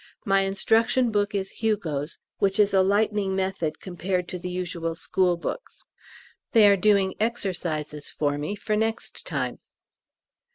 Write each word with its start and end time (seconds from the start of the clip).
My 0.25 0.41
instruction 0.41 1.11
book 1.11 1.35
is 1.35 1.61
Hugo's, 1.61 2.17
which 2.39 2.59
is 2.59 2.73
a 2.73 2.81
lightning 2.81 3.35
method 3.35 3.79
compared 3.79 4.27
to 4.29 4.39
the 4.39 4.49
usual 4.49 4.95
school 4.95 5.37
books. 5.37 5.83
They 6.53 6.67
are 6.67 6.75
doing 6.75 7.13
exercises 7.19 8.09
for 8.09 8.39
me 8.39 8.55
for 8.55 8.75
next 8.75 9.27
time. 9.27 9.59